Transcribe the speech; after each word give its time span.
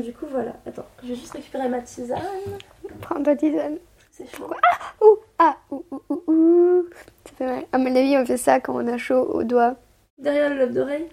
Du 0.00 0.14
coup, 0.14 0.24
voilà. 0.30 0.52
Attends, 0.66 0.86
je 1.02 1.08
vais 1.08 1.14
juste 1.14 1.32
récupérer 1.32 1.68
ma 1.68 1.82
tisane. 1.82 2.18
Prends 3.02 3.22
ta 3.22 3.36
tisane. 3.36 3.76
C'est 4.10 4.26
chaud. 4.34 4.48
Ah, 4.50 5.04
ouh, 5.04 5.18
ah, 5.38 5.56
ouh, 5.70 5.84
ouh, 5.90 6.02
ouh, 6.08 6.22
ouh. 6.28 6.84
Ça 7.26 7.32
fait 7.36 7.44
mal. 7.46 7.64
À 7.72 7.78
mon 7.78 7.94
avis, 7.94 8.16
on 8.16 8.24
fait 8.24 8.38
ça 8.38 8.58
quand 8.60 8.74
on 8.74 8.86
a 8.86 8.96
chaud 8.96 9.20
aux 9.20 9.44
doigts. 9.44 9.76
Derrière 10.16 10.48
le 10.48 10.60
lobe 10.60 10.72
d'oreille. 10.72 11.08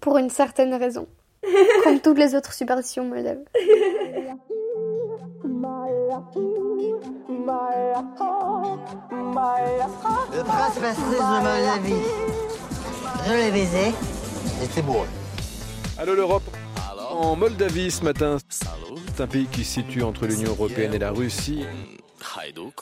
Pour 0.00 0.18
une 0.18 0.28
certaine 0.28 0.74
raison. 0.74 1.06
Comme 1.84 2.00
toutes 2.00 2.18
les 2.18 2.34
autres 2.34 2.52
superstitions 2.52 3.04
moldaves. 3.06 3.44
Le 10.32 10.42
prince 10.44 10.78
Vassili 10.78 11.10
de 11.10 11.20
Moldavie. 11.42 12.02
Je 13.26 13.32
l'ai 13.32 13.50
baisé. 13.50 13.94
C'était 14.60 14.82
beau. 14.82 15.06
Allô 15.98 16.14
l'Europe 16.14 16.53
En 17.14 17.36
Moldavie 17.36 17.92
ce 17.92 18.02
matin, 18.02 18.38
c'est 18.48 19.20
un 19.20 19.26
pays 19.28 19.46
qui 19.46 19.64
se 19.64 19.74
situe 19.74 20.02
entre 20.02 20.26
l'Union 20.26 20.50
Européenne 20.50 20.94
et 20.94 20.98
la 20.98 21.12
Russie. 21.12 21.64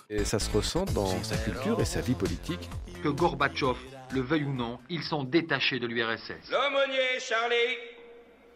Et 0.09 0.25
ça 0.25 0.39
se 0.39 0.51
ressent 0.51 0.87
dans 0.95 1.23
sa 1.23 1.37
culture 1.37 1.79
et 1.81 1.85
sa 1.85 2.01
vie 2.01 2.15
politique. 2.15 2.71
Que 3.03 3.09
Gorbatchev 3.09 3.77
le 4.15 4.21
veuille 4.23 4.45
ou 4.45 4.53
non, 4.55 4.79
ils 4.89 5.03
sont 5.03 5.25
détachés 5.25 5.79
de 5.79 5.87
l'URSS. 5.87 6.51
L'aumônier 6.51 7.19
Charlie 7.19 7.77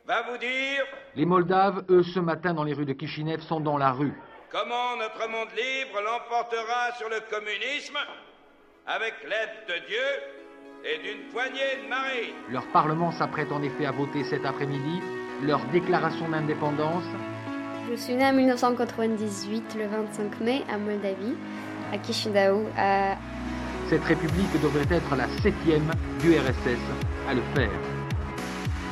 va 0.06 0.22
vous 0.30 0.38
dire 0.38 0.84
Les 1.14 1.26
Moldaves, 1.26 1.84
eux, 1.90 2.02
ce 2.02 2.20
matin 2.20 2.54
dans 2.54 2.64
les 2.64 2.72
rues 2.72 2.86
de 2.86 2.92
Kishinev, 2.94 3.42
sont 3.42 3.60
dans 3.60 3.76
la 3.76 3.92
rue. 3.92 4.14
comment 4.50 4.96
notre 4.96 5.28
monde 5.28 5.48
libre 5.56 6.00
l'emportera 6.02 6.92
sur 6.96 7.08
le 7.10 7.20
communisme 7.30 7.98
avec 8.86 9.14
l'aide 9.24 9.66
de 9.68 9.86
Dieu 9.86 10.08
et 10.84 10.98
d'une 11.02 11.28
poignée 11.32 11.82
de 11.82 11.88
marines. 11.88 12.34
Leur 12.50 12.66
parlement 12.72 13.12
s'apprête 13.12 13.52
en 13.52 13.62
effet 13.62 13.86
à 13.86 13.92
voter 13.92 14.24
cet 14.24 14.44
après-midi 14.46 15.00
leur 15.42 15.60
déclaration 15.72 16.28
d'indépendance. 16.28 17.04
Je 17.90 17.96
suis 17.96 18.14
née 18.14 18.26
en 18.26 18.32
1998, 18.32 19.76
le 19.78 19.86
25 19.86 20.40
mai, 20.40 20.62
à 20.72 20.76
Moldavie, 20.78 21.34
à 21.92 22.02
Chisinau, 22.02 22.64
à 22.76 23.16
Cette 23.88 24.04
république 24.04 24.60
devrait 24.60 24.96
être 24.96 25.14
la 25.16 25.28
septième 25.42 25.90
du 26.20 26.32
RSS 26.32 26.80
à 27.28 27.34
le 27.34 27.42
faire. 27.54 27.70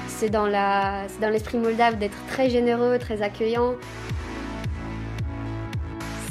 C'est 0.06 0.30
dans 0.30 0.46
la, 0.46 1.08
c'est 1.08 1.20
dans 1.20 1.30
l'esprit 1.30 1.58
moldave 1.58 1.98
d'être 1.98 2.16
très 2.28 2.48
généreux, 2.48 2.98
très 2.98 3.20
accueillant. 3.20 3.74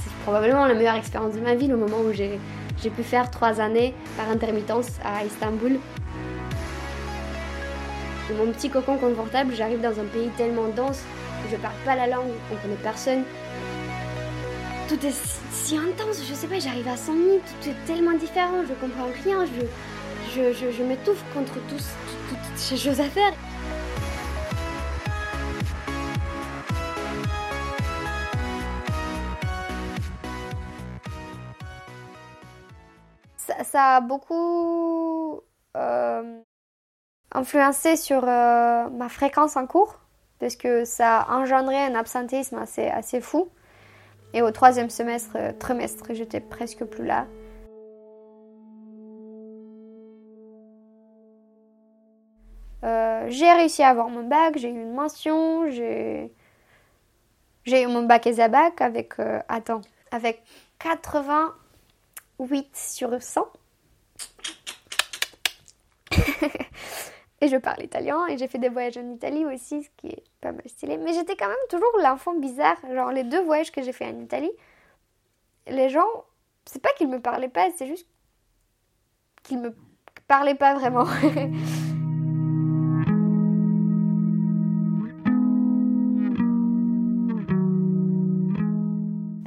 C'est 0.02 0.14
probablement 0.24 0.66
la 0.66 0.74
meilleure 0.74 0.96
expérience 0.96 1.34
de 1.36 1.42
ma 1.42 1.56
vie, 1.56 1.68
le 1.68 1.76
moment 1.76 2.00
où 2.00 2.14
j'ai, 2.14 2.40
j'ai 2.82 2.90
pu 2.90 3.04
faire 3.04 3.30
trois 3.30 3.60
années 3.60 3.94
par 4.16 4.30
intermittence 4.30 4.88
à 5.04 5.26
Istanbul. 5.26 5.80
De 8.30 8.36
mon 8.36 8.52
petit 8.54 8.70
cocon 8.70 8.98
confortable, 8.98 9.54
j'arrive 9.54 9.82
dans 9.82 10.00
un 10.00 10.06
pays 10.06 10.30
tellement 10.38 10.70
dense 10.70 11.04
où 11.44 11.52
je 11.52 11.58
parle 11.58 11.76
pas 11.84 11.96
la 11.96 12.08
langue, 12.08 12.32
on 12.52 12.56
connaît 12.56 12.76
personne. 12.82 13.24
Tout 14.88 15.06
est 15.06 15.14
si, 15.52 15.78
intense, 15.78 16.24
je 16.28 16.34
sais 16.34 16.48
pas, 16.48 16.58
j'arrive 16.60 16.88
à 16.88 16.96
100 16.96 17.14
000, 17.14 17.26
tout 17.40 17.70
est 17.70 17.86
tellement 17.86 18.14
différent, 18.14 18.64
je 18.68 18.74
comprends 18.76 19.10
rien, 19.26 19.46
je, 19.46 20.54
je, 20.54 20.84
m'étouffe 20.84 21.24
contre 21.34 21.56
toutes 21.68 21.82
ces 22.56 22.78
choses 22.78 23.02
à 23.02 23.10
faire. 23.10 23.34
Ça 33.64 33.96
a 33.96 34.02
beaucoup 34.02 35.42
euh, 35.76 36.42
influencé 37.34 37.96
sur 37.96 38.24
euh, 38.24 38.90
ma 38.90 39.10
fréquence 39.10 39.58
en 39.58 39.66
cours, 39.68 40.00
parce 40.40 40.56
que 40.56 40.86
ça 40.86 41.22
a 41.22 41.38
engendré 41.38 41.78
un 41.78 41.96
absentéisme 41.96 42.58
assez, 42.58 42.88
assez 42.88 43.20
fou. 43.22 43.50
Et 44.34 44.42
au 44.42 44.52
troisième 44.52 44.90
semestre, 44.90 45.36
euh, 45.36 45.52
trimestre, 45.54 46.06
j'étais 46.14 46.40
presque 46.40 46.84
plus 46.86 47.06
là. 47.06 47.28
Euh, 52.84 53.26
j'ai 53.30 53.52
réussi 53.52 53.84
à 53.84 53.90
avoir 53.90 54.10
mon 54.10 54.28
bac, 54.28 54.58
j'ai 54.58 54.70
eu 54.70 54.72
une 54.72 54.94
mention, 54.94 55.70
j'ai 55.70 56.30
eu 57.66 57.88
mon 57.88 58.04
bac 58.04 58.28
et 58.28 58.48
bac 58.50 58.82
avec 58.82 59.14
attends, 59.48 59.80
avec 60.12 60.44
88 60.80 62.76
sur 62.76 63.22
100. 63.22 63.48
et 67.44 67.50
je 67.50 67.58
parle 67.58 67.84
italien 67.84 68.26
et 68.28 68.38
j'ai 68.38 68.48
fait 68.48 68.58
des 68.58 68.70
voyages 68.70 68.98
en 68.98 69.12
Italie 69.12 69.46
aussi, 69.46 69.84
ce 69.84 69.90
qui 69.98 70.08
est 70.08 70.24
pas 70.40 70.54
mal 70.54 70.64
stylé. 70.66 70.98
Mais 70.98 71.12
j'étais 71.14 71.36
quand 71.36 71.50
même 71.50 71.58
toujours 71.70 71.92
l'enfant 72.02 72.34
bizarre. 72.36 72.78
Genre 72.90 73.12
les 73.12 73.26
deux 73.26 73.44
voyages 73.44 73.70
que 73.70 73.82
j'ai 73.82 73.92
fait 73.92 74.06
en 74.06 74.18
Italie, 74.22 74.52
les 75.68 75.90
gens, 75.90 76.08
c'est 76.66 76.82
pas 76.82 76.92
qu'ils 76.98 77.10
me 77.10 77.20
parlaient 77.20 77.50
pas, 77.50 77.68
c'est 77.76 77.88
juste 77.88 78.08
qu'ils 79.44 79.60
me 79.60 79.76
parlaient 80.26 80.56
pas 80.56 80.74
vraiment. 80.76 81.06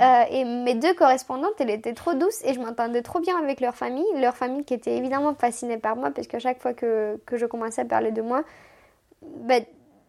Euh, 0.06 0.25
et 0.31 0.44
mes 0.44 0.75
deux 0.75 0.94
correspondantes, 0.94 1.55
elles 1.59 1.71
étaient 1.71 1.94
trop 1.94 2.15
douces 2.15 2.44
et 2.44 2.55
je 2.55 2.61
m'entendais 2.61 3.03
trop 3.03 3.19
bien 3.19 3.37
avec 3.39 3.61
leur 3.61 3.75
famille. 3.75 4.06
Leur 4.17 4.37
famille 4.37 4.65
qui 4.65 4.75
était 4.75 4.97
évidemment 4.97 5.34
fascinée 5.34 5.78
par 5.78 5.97
moi 5.97 6.11
parce 6.12 6.28
que 6.28 6.39
chaque 6.39 6.61
fois 6.61 6.75
que, 6.75 7.19
que 7.27 7.37
je 7.37 7.47
commençais 7.47 7.83
à 7.83 7.84
parler 7.84 8.12
de 8.12 8.22
moi, 8.22 8.44
ben, 9.22 9.65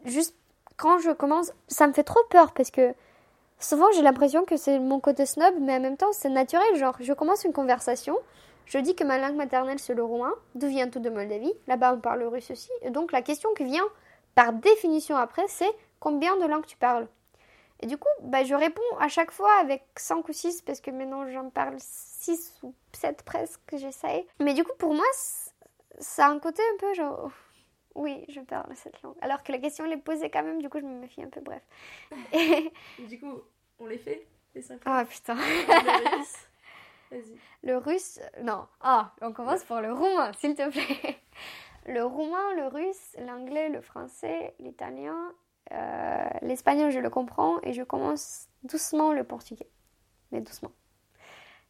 juste 0.05 0.35
quand 0.75 0.99
je 0.99 1.09
commence, 1.11 1.51
ça 1.67 1.87
me 1.87 1.93
fait 1.93 2.03
trop 2.03 2.19
peur 2.29 2.53
parce 2.53 2.69
que 2.69 2.93
souvent 3.59 3.87
j'ai 3.95 4.03
l'impression 4.03 4.45
que 4.45 4.55
c'est 4.55 4.77
mon 4.77 4.99
côté 4.99 5.25
snob, 5.25 5.55
mais 5.61 5.77
en 5.77 5.79
même 5.79 5.97
temps 5.97 6.11
c'est 6.11 6.29
naturel. 6.29 6.75
Genre, 6.75 6.95
je 6.99 7.13
commence 7.13 7.43
une 7.45 7.53
conversation, 7.53 8.15
je 8.65 8.77
dis 8.77 8.93
que 8.93 9.03
ma 9.03 9.17
langue 9.17 9.35
maternelle 9.35 9.79
c'est 9.79 9.95
le 9.95 10.03
roumain, 10.03 10.33
d'où 10.53 10.67
vient 10.67 10.89
tout 10.89 10.99
de 10.99 11.09
Moldavie. 11.09 11.53
Là-bas 11.65 11.93
on 11.95 11.99
parle 11.99 12.19
le 12.19 12.27
russe 12.27 12.51
aussi. 12.51 12.69
Et 12.83 12.91
donc 12.91 13.11
la 13.11 13.23
question 13.23 13.49
qui 13.57 13.63
vient 13.63 13.85
par 14.35 14.53
définition 14.53 15.15
après, 15.17 15.45
c'est 15.47 15.71
combien 15.99 16.37
de 16.37 16.45
langues 16.45 16.67
tu 16.67 16.77
parles? 16.77 17.07
Et 17.79 17.85
du 17.87 17.97
coup, 17.97 18.07
bah, 18.21 18.43
je 18.43 18.55
réponds 18.55 18.81
à 18.99 19.07
chaque 19.07 19.31
fois 19.31 19.53
avec 19.59 19.83
5 19.97 20.27
ou 20.27 20.33
6 20.33 20.61
parce 20.63 20.81
que 20.81 20.89
maintenant 20.91 21.29
j'en 21.29 21.49
parle 21.49 21.75
6 21.79 22.59
ou 22.63 22.73
7 22.93 23.23
presque, 23.23 23.61
j'essaye. 23.73 24.25
Mais 24.39 24.53
du 24.53 24.63
coup, 24.63 24.73
pour 24.79 24.93
moi, 24.93 25.05
ça 25.99 26.25
a 26.27 26.29
un 26.29 26.39
côté 26.39 26.61
un 26.73 26.77
peu 26.77 26.93
genre. 26.93 27.19
oh, 27.25 27.31
Oui, 27.95 28.25
je 28.29 28.39
parle 28.41 28.75
cette 28.75 29.01
langue. 29.03 29.15
Alors 29.21 29.43
que 29.43 29.51
la 29.51 29.59
question 29.59 29.85
elle 29.85 29.93
est 29.93 29.97
posée 29.97 30.29
quand 30.29 30.43
même, 30.43 30.61
du 30.61 30.69
coup, 30.69 30.79
je 30.79 30.85
me 30.85 30.99
méfie 30.99 31.21
un 31.23 31.29
peu, 31.29 31.41
bref. 31.41 31.61
Et... 32.33 32.71
Du 33.07 33.19
coup, 33.19 33.41
on 33.79 33.85
les 33.85 33.97
fait 33.99 34.27
Les 34.55 34.61
cinq 34.61 34.81
Oh 34.87 35.01
putain. 35.07 35.35
Vas-y. 37.11 37.37
Le 37.63 37.77
russe, 37.77 38.19
non. 38.41 38.67
Ah, 38.81 39.13
on 39.21 39.31
commence 39.31 39.63
par 39.63 39.81
le 39.81 39.93
roumain, 39.93 40.33
s'il 40.33 40.55
te 40.55 40.69
plaît. 40.69 41.19
Le 41.89 42.03
roumain, 42.03 42.53
le 42.55 42.67
russe, 42.67 43.15
l'anglais, 43.17 43.69
le 43.69 43.79
français, 43.79 44.53
l'italien, 44.59 45.33
euh, 45.71 46.27
l'espagnol, 46.41 46.91
je 46.91 46.99
le 46.99 47.09
comprends 47.09 47.59
et 47.63 47.73
je 47.73 47.83
commence 47.83 48.47
doucement 48.63 49.13
le 49.13 49.23
portugais. 49.23 49.67
Mais 50.31 50.41
doucement. 50.41 50.71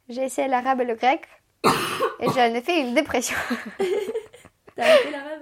J'ai 0.10 0.24
essayé 0.24 0.48
l'arabe 0.48 0.82
et 0.82 0.86
le 0.86 0.96
grec 0.96 1.28
et 1.66 2.30
j'en 2.30 2.54
ai 2.54 2.62
fait 2.62 2.82
une 2.82 2.94
dépression. 2.94 3.38
T'as 4.76 4.84
arrêté 4.84 5.12
l'arabe? 5.12 5.42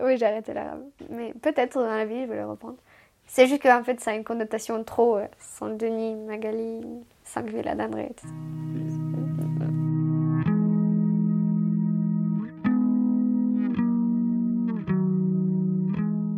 Oui, 0.00 0.16
j'ai 0.18 0.26
arrêté 0.26 0.54
l'arabe. 0.54 0.84
Mais 1.10 1.32
peut-être 1.34 1.78
dans 1.78 1.86
la 1.86 2.04
vie, 2.04 2.22
je 2.22 2.26
vais 2.26 2.36
le 2.36 2.46
reprendre. 2.46 2.78
C'est 3.26 3.46
juste 3.46 3.62
qu'en 3.62 3.82
fait, 3.82 4.00
ça 4.00 4.10
a 4.10 4.14
une 4.14 4.24
connotation 4.24 4.82
trop 4.84 5.16
euh, 5.16 5.26
Saint-Denis, 5.38 6.14
Magali, 6.16 6.82
Saint-Villa 7.24 7.74
d'André, 7.74 8.08
etc. 8.10 8.28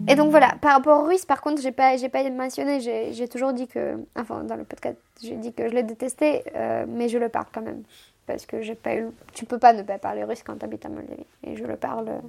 Et 0.08 0.14
donc 0.14 0.30
voilà, 0.30 0.54
par 0.60 0.72
rapport 0.72 1.02
au 1.02 1.06
russe, 1.06 1.24
par 1.24 1.40
contre, 1.40 1.60
j'ai 1.60 1.72
pas, 1.72 1.96
j'ai 1.96 2.08
pas 2.08 2.28
mentionné, 2.30 2.80
j'ai, 2.80 3.28
toujours 3.28 3.52
dit 3.52 3.66
que, 3.66 3.96
enfin, 4.14 4.44
dans 4.44 4.54
le 4.54 4.64
podcast, 4.64 4.96
j'ai 5.20 5.36
dit 5.36 5.52
que 5.52 5.68
je 5.68 5.74
le 5.74 5.82
détestais, 5.82 6.44
euh, 6.54 6.86
mais 6.88 7.08
je 7.08 7.18
le 7.18 7.28
parle 7.28 7.46
quand 7.52 7.62
même. 7.62 7.82
Parce 8.26 8.46
que 8.46 8.62
j'ai 8.62 8.74
pas 8.74 8.96
eu, 8.96 9.06
tu 9.32 9.46
peux 9.46 9.58
pas 9.58 9.72
ne 9.72 9.82
pas 9.82 9.98
parler 9.98 10.24
russe 10.24 10.42
quand 10.44 10.56
tu 10.56 10.64
habites 10.64 10.84
à 10.86 10.88
Moldavie. 10.88 11.26
Et 11.44 11.56
je 11.56 11.64
le 11.64 11.76
parle 11.76 12.08
euh, 12.08 12.20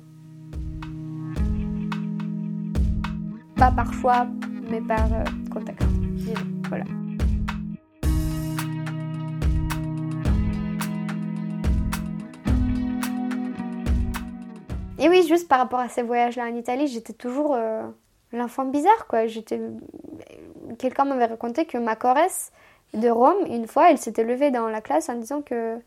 pas 3.56 3.72
par 3.72 3.92
mais 4.70 4.82
par 4.82 5.14
euh, 5.14 5.24
contact. 5.52 5.84
Voilà. 6.70 6.86
Et 15.00 15.10
oui, 15.10 15.28
juste 15.28 15.48
par 15.48 15.60
rapport 15.60 15.80
à 15.80 15.90
ces 15.90 16.02
voyages-là 16.02 16.46
en 16.46 16.56
Italie, 16.56 16.88
j'étais 16.88 17.14
toujours 17.14 17.54
euh, 17.54 17.84
l'enfant 18.32 18.66
bizarre, 18.66 19.06
quoi. 19.08 19.28
J'étais... 19.28 19.62
Quelqu'un 20.80 21.06
m'avait 21.06 21.26
raconté 21.26 21.66
que 21.66 21.78
ma 21.78 21.96
choresse 21.96 22.52
de 22.94 23.10
Rome, 23.10 23.46
une 23.48 23.68
fois, 23.68 23.92
elle 23.92 24.00
s'était 24.00 24.24
levée 24.24 24.50
dans 24.50 24.70
la 24.70 24.82
classe 24.82 25.10
en 25.10 25.16
disant 25.16 25.42
que... 25.42 25.78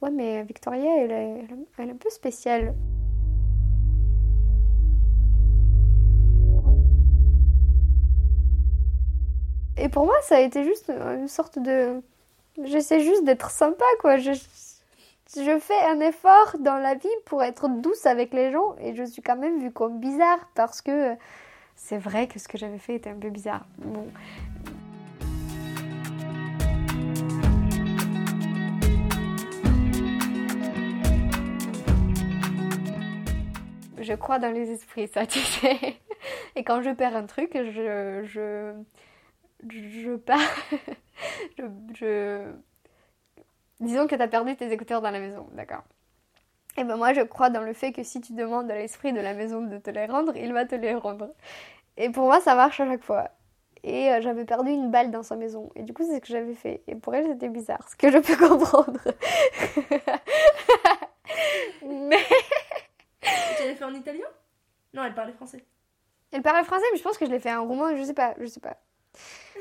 Ouais, 0.00 0.10
mais 0.10 0.42
Victoria, 0.42 0.90
elle 1.02 1.10
est, 1.12 1.46
un 1.78 1.96
peu 1.96 2.10
spéciale. 2.10 2.74
Et 9.76 9.88
pour 9.88 10.06
moi, 10.06 10.14
ça 10.22 10.36
a 10.36 10.40
été 10.40 10.64
juste 10.64 10.90
une 10.90 11.28
sorte 11.28 11.58
de. 11.58 12.00
J'essaie 12.62 13.00
juste 13.00 13.24
d'être 13.24 13.50
sympa, 13.50 13.84
quoi. 14.00 14.16
Je 15.36 15.58
fais 15.58 15.80
un 15.86 16.00
effort 16.00 16.56
dans 16.60 16.76
la 16.76 16.94
vie 16.94 17.08
pour 17.24 17.42
être 17.42 17.68
douce 17.68 18.06
avec 18.06 18.32
les 18.32 18.52
gens 18.52 18.76
et 18.78 18.94
je 18.94 19.04
suis 19.04 19.22
quand 19.22 19.36
même 19.36 19.60
vue 19.60 19.72
comme 19.72 19.98
bizarre 19.98 20.48
parce 20.54 20.80
que 20.80 21.16
c'est 21.74 21.98
vrai 21.98 22.28
que 22.28 22.38
ce 22.38 22.48
que 22.48 22.56
j'avais 22.56 22.78
fait 22.78 22.94
était 22.94 23.10
un 23.10 23.18
peu 23.18 23.30
bizarre. 23.30 23.66
Bon. 23.78 24.06
Je 33.98 34.12
crois 34.12 34.38
dans 34.38 34.52
les 34.52 34.70
esprits, 34.70 35.08
ça, 35.08 35.26
tu 35.26 35.38
sais. 35.38 35.96
Et 36.56 36.62
quand 36.62 36.82
je 36.82 36.90
perds 36.90 37.16
un 37.16 37.24
truc, 37.24 37.52
je. 37.54 38.22
je. 38.24 38.74
je 39.68 40.16
pars. 40.16 40.38
je, 41.58 41.64
je. 41.94 42.52
Disons 43.80 44.06
que 44.06 44.14
tu 44.14 44.22
as 44.22 44.28
perdu 44.28 44.56
tes 44.56 44.70
écouteurs 44.72 45.02
dans 45.02 45.10
la 45.10 45.20
maison, 45.20 45.48
d'accord 45.52 45.82
et 46.76 46.84
ben 46.84 46.96
moi 46.96 47.12
je 47.12 47.20
crois 47.20 47.50
dans 47.50 47.62
le 47.62 47.72
fait 47.72 47.92
que 47.92 48.02
si 48.02 48.20
tu 48.20 48.32
demandes 48.32 48.70
à 48.70 48.74
l'esprit 48.74 49.12
de 49.12 49.20
la 49.20 49.34
maison 49.34 49.62
de 49.62 49.78
te 49.78 49.90
les 49.90 50.06
rendre, 50.06 50.36
il 50.36 50.52
va 50.52 50.64
te 50.64 50.74
les 50.74 50.94
rendre. 50.94 51.28
Et 51.96 52.10
pour 52.10 52.24
moi 52.24 52.40
ça 52.40 52.54
marche 52.54 52.80
à 52.80 52.86
chaque 52.86 53.04
fois. 53.04 53.30
Et 53.84 54.10
euh, 54.10 54.20
j'avais 54.20 54.44
perdu 54.44 54.70
une 54.70 54.90
balle 54.90 55.10
dans 55.10 55.22
sa 55.22 55.36
maison. 55.36 55.70
Et 55.76 55.82
du 55.82 55.92
coup 55.92 56.02
c'est 56.04 56.16
ce 56.16 56.20
que 56.20 56.26
j'avais 56.26 56.54
fait. 56.54 56.82
Et 56.88 56.96
pour 56.96 57.14
elle 57.14 57.26
c'était 57.28 57.48
bizarre, 57.48 57.88
ce 57.88 57.96
que 57.96 58.10
je 58.10 58.18
peux 58.18 58.36
comprendre. 58.48 58.98
Mais... 61.84 62.24
Tu 63.20 63.62
l'avais 63.62 63.76
fait 63.76 63.84
en 63.84 63.94
italien? 63.94 64.26
Non, 64.92 65.04
elle 65.04 65.14
parlait 65.14 65.32
français. 65.32 65.64
Elle 66.32 66.42
parlait 66.42 66.64
français, 66.64 66.84
mais 66.92 66.98
je 66.98 67.04
pense 67.04 67.18
que 67.18 67.26
je 67.26 67.30
l'ai 67.30 67.38
fait 67.38 67.54
en 67.54 67.64
roumain, 67.64 67.94
je 67.96 68.02
sais 68.02 68.14
pas, 68.14 68.34
je 68.40 68.46
sais 68.46 68.60
pas. 68.60 68.76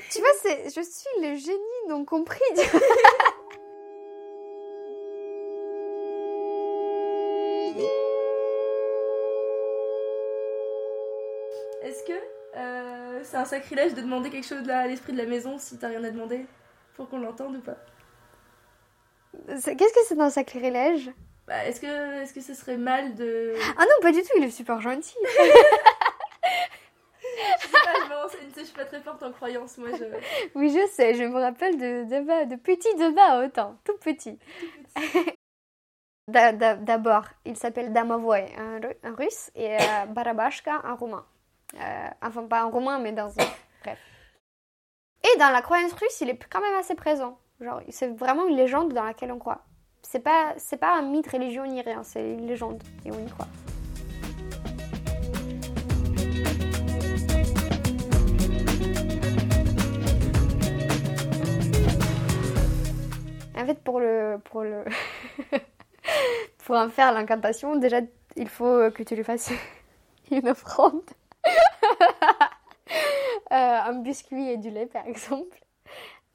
tu 0.10 0.20
vois, 0.20 0.32
je 0.44 0.82
suis 0.82 1.22
le 1.22 1.36
génie 1.36 1.88
non 1.88 2.06
compris. 2.06 2.40
C'est 13.34 13.40
un 13.40 13.46
sacrilège 13.46 13.96
de 13.96 14.02
demander 14.02 14.30
quelque 14.30 14.46
chose 14.46 14.70
à 14.70 14.86
l'esprit 14.86 15.12
de 15.12 15.18
la 15.18 15.26
maison 15.26 15.58
si 15.58 15.80
t'as 15.80 15.88
rien 15.88 16.04
à 16.04 16.12
demander 16.12 16.46
Pour 16.96 17.10
qu'on 17.10 17.18
l'entende 17.20 17.56
ou 17.56 17.62
pas 17.62 17.78
Qu'est-ce 19.48 19.72
que 19.94 20.00
c'est 20.08 20.20
un 20.20 20.30
sacrilège? 20.30 21.10
Bah, 21.48 21.66
Est-ce 21.66 21.82
que, 21.82 22.22
est 22.22 22.32
que 22.32 22.42
ce 22.42 22.54
serait 22.54 22.78
mal 22.78 23.16
de. 23.16 23.56
Ah 23.78 23.82
non, 23.82 23.96
pas 24.04 24.12
du 24.12 24.22
tout, 24.22 24.30
il 24.38 24.44
est 24.44 24.52
super 24.52 24.80
gentil. 24.82 25.16
Je 27.60 27.68
sais 27.68 27.72
pas, 27.72 27.94
je 28.06 28.10
me 28.10 28.16
renseigne, 28.16 28.48
tu 28.50 28.54
sais, 28.54 28.60
je 28.60 28.66
suis 28.66 28.76
pas 28.76 28.86
très 28.86 29.02
forte 29.02 29.24
en 29.24 29.32
croyance, 29.32 29.78
moi 29.80 29.90
je. 29.98 30.04
Oui, 30.56 30.70
je 30.70 30.88
sais, 30.92 31.16
je 31.16 31.24
me 31.24 31.40
rappelle 31.42 31.78
de, 31.78 32.04
de, 32.04 32.46
de 32.50 32.56
petit 32.56 32.94
Deba 32.96 33.44
autant, 33.44 33.78
tout 33.84 33.98
petit. 33.98 34.38
D'a- 36.28 36.54
d'a- 36.54 36.76
D'abord, 36.76 37.26
il 37.46 37.58
s'appelle 37.58 37.92
Damovoy, 37.92 38.46
un, 38.58 38.80
un 39.04 39.16
russe, 39.16 39.50
et 39.56 39.76
euh, 39.76 40.06
Barabashka, 40.08 40.82
un 40.84 40.94
roumain. 40.94 41.26
Euh, 41.76 42.08
enfin, 42.22 42.44
pas 42.44 42.62
un 42.62 42.70
roumain, 42.70 43.00
mais 43.00 43.12
dans. 43.12 43.30
Bref. 43.84 44.00
Et 45.24 45.40
dans 45.40 45.50
la 45.50 45.62
croyance 45.62 45.94
russe, 45.94 46.22
il 46.22 46.30
est 46.30 46.40
quand 46.50 46.62
même 46.62 46.76
assez 46.76 46.96
présent. 46.96 47.40
Genre, 47.62 47.82
c'est 47.90 48.10
vraiment 48.10 48.48
une 48.48 48.58
légende 48.58 48.94
dans 48.94 49.04
laquelle 49.04 49.32
on 49.32 49.40
croit. 49.40 49.64
C'est 50.02 50.20
pas, 50.20 50.54
c'est 50.58 50.78
pas 50.78 50.98
un 50.98 51.02
mythe 51.02 51.32
religieux 51.32 51.66
ni 51.66 51.82
rien, 51.82 52.04
c'est 52.04 52.34
une 52.34 52.46
légende, 52.46 52.84
et 53.06 53.12
on 53.12 53.20
y 53.20 53.30
croit. 53.30 53.48
En 63.56 63.66
fait, 63.66 63.82
pour 63.82 64.02
le, 64.02 64.40
pour 64.44 64.64
le, 64.64 64.84
pour 66.66 66.76
en 66.76 66.90
faire 66.90 67.14
l'incantation, 67.14 67.78
déjà, 67.78 68.02
il 68.36 68.50
faut 68.50 68.92
que 68.92 69.04
tu 69.04 69.16
lui 69.16 69.24
fasses 69.24 69.52
une 70.32 70.50
offrande. 70.50 71.02
Euh, 73.54 73.56
un 73.56 73.94
biscuit 74.02 74.50
et 74.50 74.58
du 74.58 74.72
lait, 74.72 74.88
par 74.88 75.06
exemple. 75.06 75.58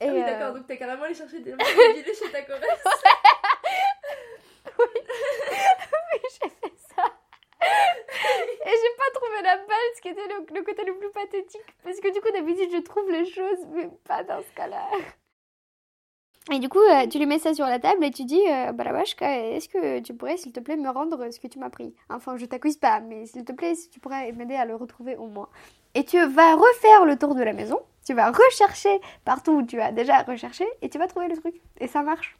Et, 0.00 0.06
Ah 0.06 0.12
oui, 0.12 0.23
euh, 0.23 0.25
d'accord, 0.25 0.55
donc 0.55 0.69
t'as 0.69 0.76
carrément 0.76 1.03
allé 1.03 1.15
chercher 1.15 1.41
des 1.41 1.53
morceaux 1.53 1.93
du 1.94 2.03
lait 2.03 2.15
chez 2.15 2.31
ta 2.31 2.43
corresse. 2.43 2.85
oui, 4.79 6.20
j'ai 6.23 6.49
fait 6.49 6.76
ça. 6.94 7.03
Et 7.61 8.70
j'ai 8.70 8.97
pas 8.97 9.11
trouvé 9.15 9.43
la 9.43 9.56
balle, 9.56 9.91
ce 9.97 10.00
qui 10.00 10.09
était 10.11 10.29
le, 10.29 10.55
le 10.55 10.62
côté 10.62 10.85
le 10.85 10.97
plus 10.97 11.11
pathétique. 11.11 11.75
Parce 11.82 11.99
que 11.99 12.12
du 12.12 12.20
coup, 12.20 12.31
d'habitude, 12.31 12.70
je 12.70 12.82
trouve 12.82 13.11
les 13.11 13.26
choses, 13.26 13.67
mais 13.73 13.88
pas 14.06 14.23
dans 14.23 14.41
ce 14.41 14.53
cas-là. 14.55 14.87
Et 16.50 16.59
du 16.61 16.69
coup, 16.69 16.79
euh, 16.81 17.06
tu 17.06 17.19
lui 17.19 17.27
mets 17.27 17.39
ça 17.39 17.53
sur 17.53 17.67
la 17.67 17.79
table 17.79 18.03
et 18.05 18.11
tu 18.11 18.25
dis 18.25 18.41
euh, 18.49 18.73
Barabashka, 18.73 19.49
est-ce 19.50 19.69
que 19.69 20.00
tu 20.00 20.15
pourrais, 20.15 20.37
s'il 20.39 20.53
te 20.53 20.61
plaît, 20.61 20.77
me 20.77 20.89
rendre 20.89 21.31
ce 21.31 21.39
que 21.39 21.47
tu 21.47 21.59
m'as 21.59 21.69
pris? 21.69 21.95
Enfin, 22.09 22.37
je 22.39 22.47
t'accuse 22.47 22.79
pas, 22.79 23.00
mais 23.00 23.27
s'il 23.27 23.45
te 23.45 23.53
plaît, 23.53 23.75
si 23.75 23.91
tu 23.91 24.00
pourrais 24.00 24.33
m'aider 24.33 24.55
à 24.55 24.65
le 24.65 24.75
retrouver 24.75 25.17
au 25.17 25.27
moins. 25.27 25.49
Et 25.95 26.05
tu 26.05 26.19
vas 26.19 26.55
refaire 26.55 27.05
le 27.05 27.19
tour 27.19 27.35
de 27.35 27.43
la 27.43 27.53
maison, 27.53 27.81
tu 28.06 28.15
vas 28.15 28.31
rechercher 28.31 28.99
partout 29.27 29.53
où 29.53 29.62
tu 29.62 29.79
as 29.81 29.93
déjà 29.93 30.23
recherché 30.23 30.67
et 30.81 30.89
tu 30.89 30.99
vas 30.99 31.06
trouver 31.06 31.29
le 31.29 31.37
truc. 31.37 31.55
Et 31.81 31.87
ça 31.87 32.03
marche. 32.03 32.37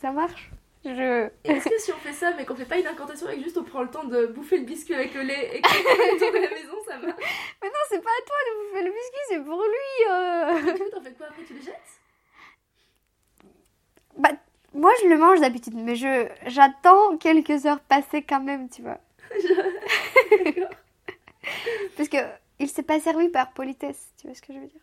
Ça 0.00 0.10
marche. 0.10 0.50
Je. 0.84 1.28
Est-ce 1.44 1.68
que 1.68 1.78
si 1.80 1.92
on 1.92 1.96
fait 1.98 2.12
ça, 2.12 2.32
mais 2.36 2.44
qu'on 2.44 2.56
fait 2.56 2.64
pas 2.64 2.78
une 2.78 2.86
incantation 2.88 3.28
et 3.28 3.36
que 3.36 3.44
juste 3.44 3.56
on 3.56 3.62
prend 3.62 3.82
le 3.82 3.90
temps 3.90 4.02
de 4.02 4.26
bouffer 4.26 4.58
le 4.58 4.64
biscuit 4.64 4.94
avec 4.94 5.14
le 5.14 5.22
lait 5.22 5.56
et 5.56 5.62
qu'on 5.62 5.68
fait 5.68 6.12
le 6.12 6.18
tour 6.18 6.32
de 6.32 6.38
la 6.38 6.50
maison, 6.50 6.74
ça 6.88 6.96
marche? 6.98 7.22
Mais 7.62 7.68
non, 7.68 7.74
c'est 7.88 8.02
pas 8.02 8.10
à 8.10 8.26
toi 8.26 8.36
de 8.48 8.58
bouffer 8.58 8.84
le 8.86 8.90
biscuit, 8.90 9.20
c'est 9.28 9.44
pour 9.44 9.62
lui. 9.62 10.10
euh. 10.10 10.72
Du 10.72 10.80
coup, 10.80 10.90
t'en 10.90 11.00
fais 11.00 11.12
quoi? 11.12 11.26
Après 11.28 11.44
Tu 11.44 11.54
le 11.54 11.60
jettes? 11.60 12.01
Bah, 14.18 14.30
moi 14.74 14.90
je 15.02 15.08
le 15.08 15.18
mange 15.18 15.40
d'habitude, 15.40 15.74
mais 15.74 15.96
je 15.96 16.28
j'attends 16.46 17.16
quelques 17.18 17.66
heures 17.66 17.80
passées 17.80 18.22
quand 18.22 18.40
même, 18.40 18.68
tu 18.68 18.82
vois. 18.82 18.98
D'accord. 20.44 20.70
Parce 21.96 22.08
que 22.08 22.18
il 22.58 22.68
s'est 22.68 22.82
pas 22.82 23.00
servi 23.00 23.28
par 23.28 23.52
politesse, 23.52 24.12
tu 24.18 24.26
vois 24.26 24.36
ce 24.36 24.42
que 24.42 24.52
je 24.52 24.58
veux 24.58 24.66
dire 24.66 24.80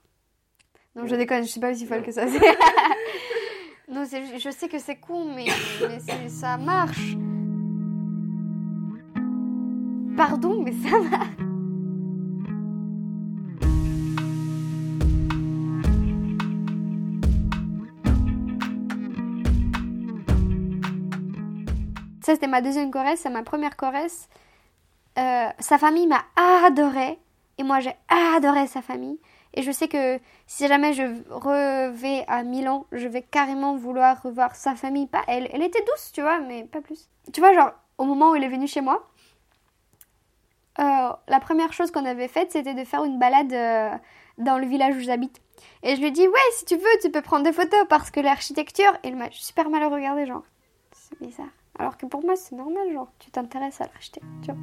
Non, 0.95 1.07
je 1.07 1.15
déconne, 1.15 1.43
je 1.43 1.49
sais 1.49 1.59
pas 1.59 1.71
aussi 1.71 1.85
folle 1.85 2.03
que 2.03 2.11
ça. 2.11 2.25
non, 3.87 4.03
je 4.03 4.49
sais 4.51 4.67
que 4.67 4.79
c'est 4.79 4.97
con, 4.97 5.25
mais, 5.33 5.45
mais 5.81 6.29
ça 6.29 6.57
marche. 6.57 7.15
Pardon, 10.17 10.61
mais 10.61 10.73
ça 10.73 10.99
marche. 10.99 11.48
C'était 22.33 22.47
ma 22.47 22.61
deuxième 22.61 22.91
Corrèze, 22.91 23.19
c'est 23.19 23.29
ma 23.29 23.43
première 23.43 23.75
Corrèze. 23.75 24.27
Euh, 25.17 25.47
sa 25.59 25.77
famille 25.77 26.07
m'a 26.07 26.23
adoré 26.65 27.17
et 27.57 27.63
moi 27.63 27.79
j'ai 27.79 27.95
adoré 28.07 28.67
sa 28.67 28.81
famille. 28.81 29.19
Et 29.55 29.63
je 29.63 29.71
sais 29.71 29.87
que 29.87 30.19
si 30.45 30.67
jamais 30.67 30.93
je 30.93 31.03
revais 31.31 32.23
à 32.27 32.43
Milan, 32.43 32.85
je 32.91 33.07
vais 33.07 33.23
carrément 33.23 33.75
vouloir 33.75 34.21
revoir 34.21 34.55
sa 34.55 34.75
famille. 34.75 35.07
Pas 35.07 35.23
elle, 35.27 35.49
elle 35.51 35.63
était 35.63 35.83
douce, 35.83 36.11
tu 36.13 36.21
vois, 36.21 36.39
mais 36.39 36.65
pas 36.65 36.81
plus. 36.81 37.09
Tu 37.33 37.39
vois, 37.39 37.53
genre, 37.53 37.71
au 37.97 38.05
moment 38.05 38.31
où 38.31 38.35
il 38.35 38.43
est 38.43 38.49
venu 38.49 38.67
chez 38.67 38.81
moi, 38.81 39.09
euh, 40.79 41.09
la 41.27 41.39
première 41.39 41.73
chose 41.73 41.89
qu'on 41.89 42.05
avait 42.05 42.27
faite, 42.27 42.51
c'était 42.51 42.75
de 42.75 42.83
faire 42.83 43.03
une 43.03 43.17
balade 43.17 43.51
euh, 43.51 43.89
dans 44.37 44.59
le 44.59 44.67
village 44.67 44.95
où 44.95 44.99
j'habite. 44.99 45.41
Et 45.81 45.95
je 45.95 45.99
lui 45.99 46.07
ai 46.07 46.11
dit, 46.11 46.27
ouais, 46.27 46.39
si 46.53 46.65
tu 46.65 46.75
veux, 46.75 46.99
tu 47.01 47.09
peux 47.09 47.23
prendre 47.23 47.43
des 47.43 47.53
photos 47.53 47.85
parce 47.89 48.11
que 48.11 48.19
l'architecture, 48.19 48.95
il 49.03 49.15
m'a 49.15 49.31
super 49.31 49.69
mal 49.69 49.83
regardé, 49.91 50.27
genre, 50.27 50.43
c'est 50.91 51.19
bizarre. 51.19 51.47
Alors 51.79 51.97
que 51.97 52.05
pour 52.05 52.23
moi, 52.23 52.35
c'est 52.35 52.55
normal, 52.55 52.91
genre, 52.93 53.11
tu 53.19 53.31
t'intéresses 53.31 53.79
à 53.81 53.85
l'architecture. 53.85 54.55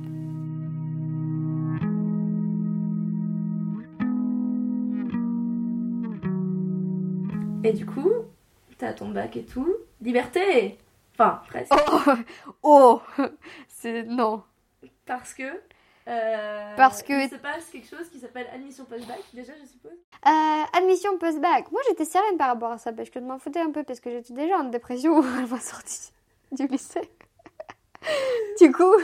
Et 7.65 7.73
du 7.73 7.85
coup, 7.87 8.11
t'as 8.79 8.93
ton 8.93 9.09
bac 9.09 9.37
et 9.37 9.45
tout. 9.45 9.75
Liberté 10.01 10.79
Enfin, 11.19 11.41
presque. 11.49 11.73
Oh, 11.73 12.13
oh 12.63 13.01
c'est 13.69 14.03
non. 14.05 14.43
Parce 15.07 15.33
que. 15.35 15.45
euh, 16.09 16.75
Parce 16.77 17.03
que- 17.03 17.25
Il 17.25 17.31
se 17.31 17.37
passe 17.37 17.67
quelque 17.71 17.89
chose 17.89 18.09
qui 18.11 18.19
s'appelle 18.19 18.47
admission 18.55 18.85
post-bac, 18.85 19.19
déjà, 19.33 19.55
je 19.61 19.67
suppose. 19.67 19.93
Euh, 20.27 20.79
admission 20.79 21.17
post-bac. 21.19 21.73
Moi, 21.73 21.81
j'étais 21.89 22.05
sereine 22.05 22.37
par 22.37 22.49
rapport 22.49 22.71
à 22.73 22.79
ça 22.79 22.93
parce 22.93 23.09
que 23.11 23.19
je 23.19 23.25
m'en 23.25 23.39
foutais 23.39 23.61
un 23.61 23.71
peu 23.71 23.83
parce 23.83 24.01
que 24.01 24.11
j'étais 24.11 24.35
déjà 24.35 24.59
en 24.59 24.65
dépression 24.65 25.23
ma 25.51 25.59
sortie 25.59 26.13
du 26.53 26.67
lycée. 26.67 27.11
du 28.61 28.73
coup, 28.73 28.95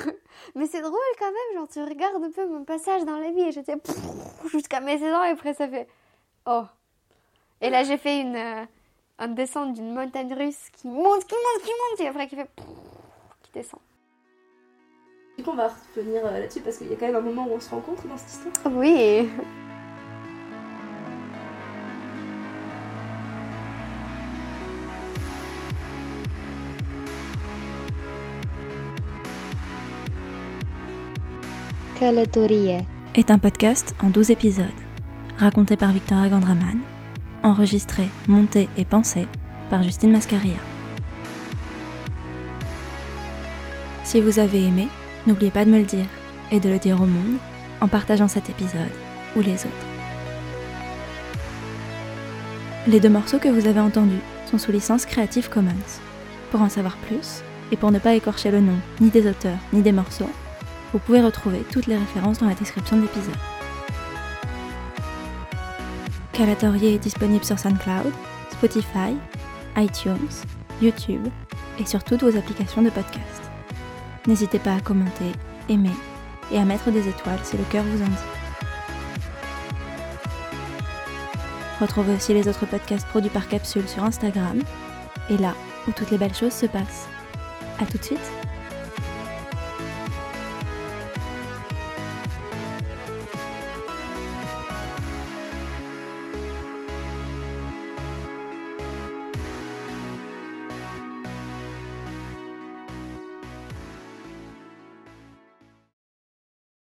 mais 0.54 0.66
c'est 0.66 0.80
drôle 0.80 1.00
quand 1.18 1.26
même. 1.26 1.58
Genre, 1.58 1.68
tu 1.68 1.82
regardes 1.82 2.22
un 2.22 2.30
peu 2.30 2.46
mon 2.46 2.64
passage 2.64 3.04
dans 3.04 3.18
la 3.18 3.30
vie 3.30 3.42
et 3.42 3.52
j'étais 3.52 3.74
jusqu'à 4.50 4.80
mes 4.80 4.98
16 4.98 5.14
ans 5.14 5.24
et 5.24 5.30
après 5.30 5.54
ça 5.54 5.68
fait 5.68 5.88
oh. 6.46 6.64
Et 7.60 7.70
là, 7.70 7.84
j'ai 7.84 7.96
fait 7.96 8.20
une 8.20 8.36
euh, 8.36 8.64
une 9.18 9.34
descente 9.34 9.74
d'une 9.74 9.94
montagne 9.94 10.34
russe 10.34 10.68
qui 10.72 10.88
monte, 10.88 11.24
qui 11.26 11.34
monte, 11.34 11.62
qui 11.62 11.70
monte 11.70 12.00
et 12.00 12.08
après 12.08 12.26
qui 12.26 12.36
fait 12.36 12.50
qui 13.42 13.52
descend. 13.52 13.80
Du 15.38 15.44
coup, 15.44 15.50
on 15.50 15.56
va 15.56 15.70
revenir 15.96 16.26
euh, 16.26 16.40
là-dessus 16.40 16.60
parce 16.60 16.76
qu'il 16.76 16.88
y 16.90 16.92
a 16.92 16.96
quand 16.96 17.06
même 17.06 17.16
un 17.16 17.20
moment 17.20 17.46
où 17.46 17.52
on 17.52 17.60
se 17.60 17.70
rencontre 17.70 18.06
dans 18.06 18.16
cette 18.16 18.46
histoire. 18.46 18.74
Oui. 18.76 19.28
Est 33.14 33.30
un 33.30 33.38
podcast 33.38 33.94
en 34.02 34.10
12 34.10 34.32
épisodes, 34.32 34.66
raconté 35.38 35.76
par 35.76 35.92
Victoria 35.92 36.28
Gandraman, 36.28 36.80
enregistré, 37.44 38.08
monté 38.26 38.68
et 38.76 38.84
pensé 38.84 39.28
par 39.70 39.84
Justine 39.84 40.10
Mascaria. 40.10 40.56
Si 44.02 44.20
vous 44.20 44.40
avez 44.40 44.66
aimé, 44.66 44.88
n'oubliez 45.28 45.52
pas 45.52 45.64
de 45.64 45.70
me 45.70 45.78
le 45.78 45.84
dire 45.84 46.06
et 46.50 46.58
de 46.58 46.68
le 46.68 46.80
dire 46.80 47.00
au 47.00 47.06
monde 47.06 47.36
en 47.80 47.86
partageant 47.86 48.26
cet 48.26 48.50
épisode 48.50 48.80
ou 49.36 49.40
les 49.40 49.54
autres. 49.54 49.86
Les 52.88 52.98
deux 52.98 53.10
morceaux 53.10 53.38
que 53.38 53.48
vous 53.48 53.68
avez 53.68 53.80
entendus 53.80 54.22
sont 54.50 54.58
sous 54.58 54.72
licence 54.72 55.06
Creative 55.06 55.48
Commons. 55.48 55.70
Pour 56.50 56.62
en 56.62 56.68
savoir 56.68 56.96
plus, 56.96 57.44
et 57.70 57.76
pour 57.76 57.92
ne 57.92 58.00
pas 58.00 58.14
écorcher 58.14 58.50
le 58.50 58.60
nom 58.60 58.76
ni 59.00 59.10
des 59.10 59.28
auteurs 59.28 59.58
ni 59.72 59.82
des 59.82 59.92
morceaux, 59.92 60.28
vous 60.92 60.98
pouvez 60.98 61.20
retrouver 61.20 61.64
toutes 61.72 61.86
les 61.86 61.96
références 61.96 62.38
dans 62.38 62.48
la 62.48 62.54
description 62.54 62.96
de 62.96 63.02
l'épisode. 63.02 63.34
Calatorier 66.32 66.94
est 66.94 66.98
disponible 66.98 67.44
sur 67.44 67.58
SoundCloud, 67.58 68.12
Spotify, 68.50 69.16
iTunes, 69.76 70.28
YouTube 70.80 71.28
et 71.78 71.86
sur 71.86 72.02
toutes 72.04 72.22
vos 72.22 72.36
applications 72.36 72.82
de 72.82 72.90
podcast. 72.90 73.42
N'hésitez 74.26 74.58
pas 74.58 74.74
à 74.74 74.80
commenter, 74.80 75.32
aimer 75.68 75.94
et 76.50 76.58
à 76.58 76.64
mettre 76.64 76.90
des 76.90 77.08
étoiles 77.08 77.40
si 77.42 77.56
le 77.56 77.64
cœur 77.64 77.84
vous 77.84 78.02
en 78.02 78.08
dit. 78.08 78.12
Retrouvez 81.80 82.14
aussi 82.14 82.34
les 82.34 82.46
autres 82.48 82.66
podcasts 82.66 83.06
produits 83.08 83.30
par 83.30 83.48
Capsule 83.48 83.88
sur 83.88 84.04
Instagram 84.04 84.62
et 85.30 85.36
là 85.38 85.54
où 85.88 85.92
toutes 85.92 86.10
les 86.10 86.18
belles 86.18 86.34
choses 86.34 86.52
se 86.52 86.66
passent. 86.66 87.08
A 87.80 87.86
tout 87.86 87.98
de 87.98 88.04
suite 88.04 88.32